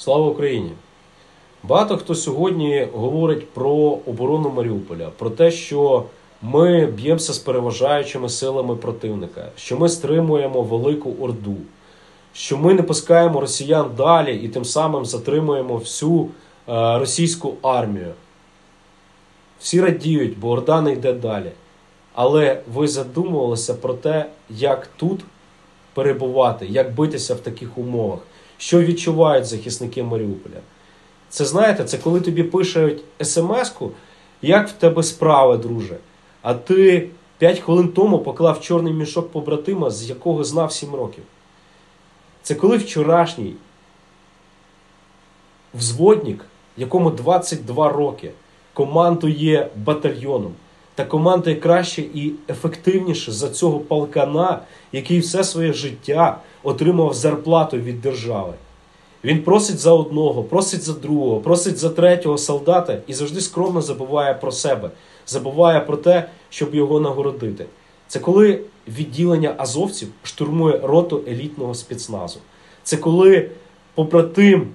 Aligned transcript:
Слава 0.00 0.26
Україні! 0.26 0.70
Багато 1.62 1.96
хто 1.96 2.14
сьогодні 2.14 2.86
говорить 2.92 3.50
про 3.50 3.70
оборону 4.06 4.50
Маріуполя, 4.50 5.10
про 5.18 5.30
те, 5.30 5.50
що 5.50 6.04
ми 6.42 6.86
б'ємося 6.86 7.32
з 7.32 7.38
переважаючими 7.38 8.28
силами 8.28 8.76
противника, 8.76 9.48
що 9.56 9.78
ми 9.78 9.88
стримуємо 9.88 10.62
велику 10.62 11.14
орду, 11.20 11.56
що 12.32 12.58
ми 12.58 12.74
не 12.74 12.82
пускаємо 12.82 13.40
росіян 13.40 13.90
далі 13.96 14.36
і 14.36 14.48
тим 14.48 14.64
самим 14.64 15.04
затримуємо 15.04 15.76
всю 15.76 16.22
е, 16.22 16.28
російську 16.98 17.54
армію. 17.62 18.12
Всі 19.60 19.80
радіють, 19.80 20.38
бо 20.38 20.50
орда 20.50 20.80
не 20.80 20.92
йде 20.92 21.12
далі. 21.12 21.50
Але 22.14 22.60
ви 22.74 22.88
задумувалися 22.88 23.74
про 23.74 23.94
те, 23.94 24.26
як 24.50 24.86
тут 24.96 25.20
перебувати, 25.94 26.66
як 26.66 26.94
битися 26.94 27.34
в 27.34 27.40
таких 27.40 27.78
умовах, 27.78 28.18
що 28.58 28.82
відчувають 28.82 29.46
захисники 29.46 30.02
Маріуполя. 30.02 30.60
Це 31.28 31.44
знаєте, 31.44 31.84
це 31.84 31.98
коли 31.98 32.20
тобі 32.20 32.42
пишуть 32.42 33.04
смс-ку, 33.22 33.90
як 34.42 34.68
в 34.68 34.72
тебе 34.72 35.02
справи, 35.02 35.56
друже. 35.56 35.96
А 36.42 36.54
ти 36.54 37.08
5 37.38 37.58
хвилин 37.58 37.88
тому 37.88 38.18
поклав 38.18 38.60
чорний 38.60 38.92
мішок 38.92 39.32
побратима, 39.32 39.90
з 39.90 40.08
якого 40.08 40.44
знав 40.44 40.72
7 40.72 40.94
років. 40.94 41.24
Це 42.42 42.54
коли 42.54 42.76
вчорашній 42.76 43.54
взводник, 45.74 46.44
якому 46.76 47.10
22 47.10 47.88
роки, 47.88 48.32
командує 48.72 49.70
батальйоном 49.76 50.52
та 50.98 51.04
командує 51.04 51.56
краще 51.56 52.02
і 52.02 52.32
ефективніше 52.48 53.32
за 53.32 53.48
цього 53.48 53.78
полкана, 53.78 54.60
який 54.92 55.18
все 55.20 55.44
своє 55.44 55.72
життя 55.72 56.40
отримав 56.62 57.14
зарплату 57.14 57.76
від 57.76 58.00
держави. 58.00 58.52
Він 59.24 59.42
просить 59.42 59.78
за 59.78 59.92
одного, 59.92 60.42
просить 60.42 60.82
за 60.82 60.92
другого, 60.92 61.40
просить 61.40 61.78
за 61.78 61.90
третього 61.90 62.38
солдата 62.38 62.98
і 63.06 63.14
завжди 63.14 63.40
скромно 63.40 63.82
забуває 63.82 64.34
про 64.34 64.52
себе, 64.52 64.90
забуває 65.26 65.80
про 65.80 65.96
те, 65.96 66.28
щоб 66.50 66.74
його 66.74 67.00
нагородити. 67.00 67.66
Це 68.08 68.18
коли 68.18 68.60
відділення 68.88 69.54
азовців 69.58 70.08
штурмує 70.22 70.80
роту 70.82 71.22
елітного 71.28 71.74
спецназу. 71.74 72.38
Це 72.82 72.96
коли 72.96 73.50
побратим, 73.94 74.68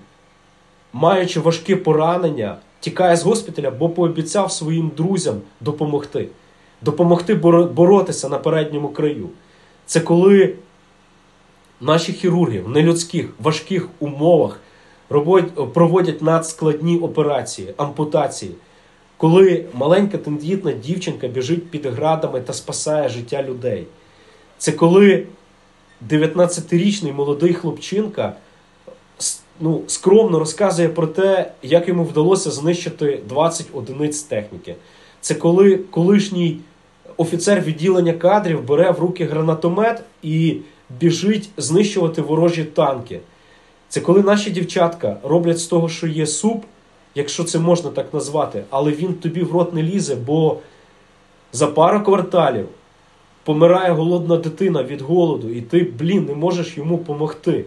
маючи 0.93 1.39
важке 1.39 1.75
поранення, 1.75 2.57
тікає 2.83 3.15
з 3.15 3.23
госпіталя, 3.23 3.71
бо 3.71 3.89
пообіцяв 3.89 4.51
своїм 4.51 4.91
друзям 4.97 5.35
допомогти, 5.61 6.27
допомогти 6.81 7.35
боротися 7.35 8.29
на 8.29 8.37
передньому 8.37 8.89
краю. 8.89 9.29
Це 9.85 9.99
коли 9.99 10.55
наші 11.81 12.13
хірурги 12.13 12.59
в 12.59 12.69
нелюдських 12.69 13.29
важких 13.39 13.89
умовах 13.99 14.59
проводять 15.73 16.21
надскладні 16.21 16.97
операції, 16.97 17.73
ампутації. 17.77 18.51
Коли 19.17 19.65
маленька 19.73 20.17
тендітна 20.17 20.71
дівчинка 20.71 21.27
біжить 21.27 21.69
під 21.69 21.85
градами 21.85 22.41
та 22.41 22.53
спасає 22.53 23.09
життя 23.09 23.43
людей. 23.43 23.87
Це 24.57 24.71
коли 24.71 25.25
19-річний 26.09 27.13
молодий 27.13 27.53
хлопчинка 27.53 28.33
ну, 29.59 29.81
скромно 29.87 30.39
розказує 30.39 30.89
про 30.89 31.07
те, 31.07 31.51
як 31.61 31.87
йому 31.87 32.03
вдалося 32.03 32.51
знищити 32.51 33.19
20 33.29 33.67
одиниць 33.73 34.21
техніки. 34.21 34.75
Це 35.21 35.35
коли 35.35 35.77
колишній 35.77 36.59
офіцер 37.17 37.61
відділення 37.61 38.13
кадрів 38.13 38.67
бере 38.67 38.91
в 38.91 38.99
руки 38.99 39.25
гранатомет 39.25 40.03
і 40.23 40.57
біжить 40.99 41.49
знищувати 41.57 42.21
ворожі 42.21 42.63
танки. 42.63 43.19
Це 43.89 44.01
коли 44.01 44.23
наші 44.23 44.51
дівчатка 44.51 45.17
роблять 45.23 45.59
з 45.59 45.65
того, 45.65 45.89
що 45.89 46.07
є 46.07 46.27
суп, 46.27 46.63
якщо 47.15 47.43
це 47.43 47.59
можна 47.59 47.89
так 47.89 48.13
назвати, 48.13 48.63
але 48.69 48.91
він 48.91 49.13
тобі 49.13 49.41
в 49.41 49.51
рот 49.51 49.73
не 49.73 49.83
лізе, 49.83 50.15
бо 50.15 50.57
за 51.51 51.67
пару 51.67 52.03
кварталів 52.03 52.67
помирає 53.43 53.91
голодна 53.91 54.37
дитина 54.37 54.83
від 54.83 55.01
голоду, 55.01 55.49
і 55.49 55.61
ти, 55.61 55.91
блін, 55.99 56.25
не 56.25 56.35
можеш 56.35 56.77
йому 56.77 56.97
помогти. 56.97 57.65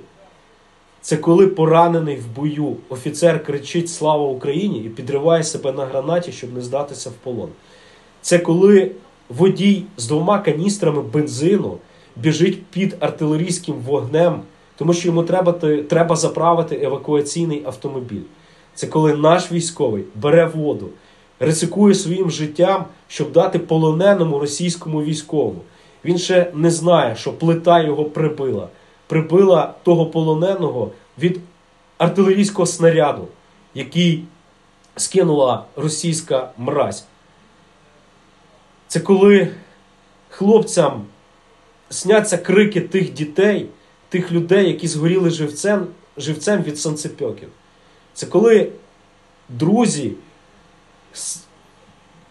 Це 1.00 1.16
коли 1.16 1.46
поранений 1.46 2.16
в 2.16 2.36
бою 2.36 2.76
офіцер 2.88 3.44
кричить 3.44 3.90
Слава 3.90 4.26
Україні 4.26 4.78
і 4.78 4.88
підриває 4.88 5.44
себе 5.44 5.72
на 5.72 5.84
гранаті, 5.84 6.32
щоб 6.32 6.54
не 6.54 6.60
здатися 6.60 7.10
в 7.10 7.12
полон. 7.12 7.48
Це 8.20 8.38
коли 8.38 8.90
водій 9.28 9.84
з 9.96 10.06
двома 10.06 10.38
каністрами 10.38 11.02
бензину 11.02 11.78
біжить 12.16 12.66
під 12.66 12.96
артилерійським 13.00 13.74
вогнем, 13.74 14.40
тому 14.76 14.92
що 14.92 15.08
йому 15.08 15.22
треба, 15.22 15.52
треба 15.88 16.16
заправити 16.16 16.80
евакуаційний 16.82 17.62
автомобіль. 17.66 18.22
Це 18.74 18.86
коли 18.86 19.14
наш 19.14 19.52
військовий 19.52 20.04
бере 20.14 20.50
воду, 20.54 20.88
ризикує 21.40 21.94
своїм 21.94 22.30
життям, 22.30 22.84
щоб 23.08 23.32
дати 23.32 23.58
полоненому 23.58 24.38
російському 24.38 25.02
військовому. 25.02 25.60
Він 26.04 26.18
ще 26.18 26.50
не 26.54 26.70
знає, 26.70 27.16
що 27.16 27.32
плита 27.32 27.82
його 27.82 28.04
прибила. 28.04 28.68
Прибила 29.06 29.74
того 29.82 30.06
полоненого 30.06 30.90
від 31.18 31.40
артилерійського 31.98 32.66
снаряду, 32.66 33.28
який 33.74 34.24
скинула 34.96 35.64
російська 35.76 36.50
мразь. 36.58 37.06
Це 38.88 39.00
коли 39.00 39.48
хлопцям 40.30 41.04
сняться 41.90 42.38
крики 42.38 42.80
тих 42.80 43.12
дітей, 43.12 43.68
тих 44.08 44.32
людей, 44.32 44.68
які 44.68 44.88
згоріли 44.88 45.30
живцем, 45.30 45.86
живцем 46.16 46.62
від 46.62 46.78
санцепьоків. 46.78 47.48
Це 48.14 48.26
коли 48.26 48.72
друзі. 49.48 50.12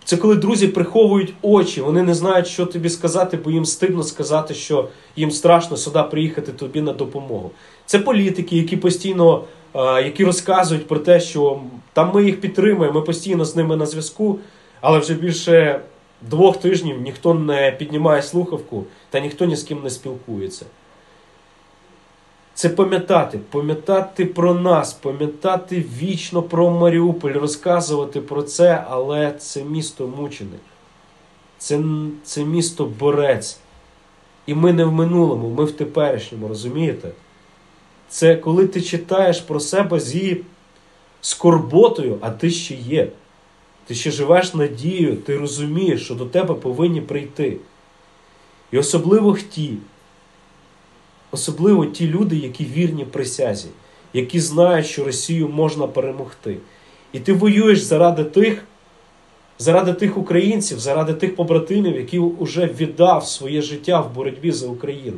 Це 0.06 0.18
коли 0.18 0.36
друзі 0.36 0.68
приховують 0.68 1.34
очі, 1.42 1.82
вони 1.82 2.04
не 2.04 2.14
знають, 2.14 2.48
що 2.48 2.66
тобі 2.66 2.90
сказати, 2.90 3.40
бо 3.44 3.52
їм 3.52 3.66
стидно 3.66 4.04
сказати, 4.04 4.54
що 4.54 4.88
їм 5.16 5.32
страшно 5.32 5.78
сюди 5.78 6.04
приїхати 6.12 6.52
тобі 6.52 6.82
на 6.82 6.94
допомогу. 6.94 7.52
Це 7.86 8.00
політики, 8.00 8.58
які 8.58 8.78
постійно 8.78 9.44
е, 9.76 10.04
які 10.04 10.26
розказують 10.26 10.88
про 10.88 11.00
те, 11.00 11.20
що 11.20 11.60
там 11.94 12.12
ми 12.14 12.24
їх 12.24 12.42
підтримуємо, 12.42 13.00
ми 13.00 13.06
постійно 13.06 13.46
з 13.46 13.56
ними 13.56 13.76
на 13.76 13.86
зв'язку, 13.86 14.40
але 14.82 15.00
вже 15.00 15.14
більше 15.14 15.80
двох 16.22 16.58
тижнів 16.58 17.02
ніхто 17.02 17.34
не 17.34 17.72
піднімає 17.72 18.22
слухавку 18.22 18.84
та 19.10 19.20
ніхто 19.20 19.46
ні 19.46 19.56
з 19.56 19.64
ким 19.64 19.84
не 19.84 19.90
спілкується. 19.90 20.66
Це 22.56 22.70
пам'ятати, 22.70 23.40
пам'ятати 23.52 24.26
про 24.26 24.54
нас, 24.54 24.94
пам'ятати 24.94 25.86
вічно 26.02 26.44
про 26.44 26.70
Маріуполь, 26.70 27.32
розказувати 27.32 28.22
про 28.22 28.44
це, 28.44 28.86
але 28.90 29.32
це 29.32 29.64
місто 29.64 30.08
мученик. 30.08 30.60
Це, 31.58 31.84
це 32.24 32.46
місто 32.46 32.92
борець. 33.00 33.60
І 34.46 34.54
ми 34.54 34.74
не 34.74 34.86
в 34.86 34.92
минулому, 34.92 35.50
ми 35.50 35.66
в 35.66 35.72
теперішньому, 35.72 36.48
розумієте? 36.48 37.12
Це 38.10 38.36
коли 38.36 38.68
ти 38.68 38.82
читаєш 38.82 39.40
про 39.40 39.60
себе 39.60 40.00
з 40.00 40.16
її 40.16 40.42
скорботою, 41.22 42.18
а 42.22 42.30
ти 42.30 42.50
ще 42.50 42.76
є. 42.76 43.08
Ти 43.86 43.96
ще 43.96 44.12
живеш 44.12 44.54
надією, 44.54 45.16
ти 45.16 45.38
розумієш, 45.38 46.06
що 46.06 46.16
до 46.16 46.26
тебе 46.26 46.54
повинні 46.54 47.02
прийти. 47.02 47.58
І 48.72 48.78
особливо 48.78 49.38
ті, 49.38 49.74
особливо 51.36 51.86
ті 51.86 52.08
люди, 52.08 52.36
які 52.36 52.66
вірні 52.66 53.06
присязі, 53.06 53.68
які 54.14 54.40
знають, 54.40 54.86
що 54.86 55.04
Росію 55.04 55.48
можна 55.50 55.88
перемогти. 55.88 56.58
І 57.14 57.20
ти 57.20 57.34
воюєш 57.34 57.82
заради 57.82 58.24
тих, 58.24 58.64
заради 59.60 59.94
тих 59.94 60.18
українців, 60.18 60.80
заради 60.80 61.14
тих 61.14 61.36
побратимів, 61.36 61.96
які 61.96 62.20
вже 62.40 62.66
віддав 62.66 63.26
своє 63.26 63.62
життя 63.62 64.02
в 64.02 64.14
боротьбі 64.16 64.52
за 64.52 64.68
Україну. 64.68 65.18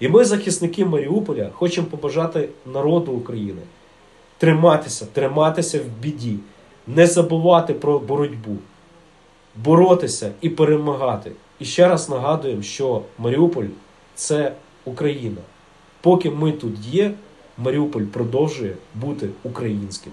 І 0.00 0.08
ми, 0.08 0.24
захисники 0.24 0.84
Маріуполя, 0.84 1.50
хочемо 1.52 1.86
побажати 1.86 2.48
народу 2.66 3.12
України 3.12 3.60
триматися, 4.40 5.06
триматися 5.12 5.78
в 5.78 6.02
біді, 6.02 6.36
не 6.86 7.06
забувати 7.06 7.74
про 7.74 7.98
боротьбу, 7.98 8.56
боротися 9.56 10.30
і 10.40 10.48
перемагати. 10.48 11.32
І 11.58 11.64
ще 11.64 11.88
раз 11.88 12.08
нагадуємо, 12.08 12.62
що 12.62 13.02
Маріуполь 13.18 13.66
це 14.14 14.52
Україна. 14.90 15.40
Поки 16.00 16.30
ми 16.30 16.52
тут 16.52 16.78
є, 16.78 17.14
Маріуполь 17.58 18.02
продовжує 18.02 18.76
бути 18.94 19.28
українським. 19.42 20.12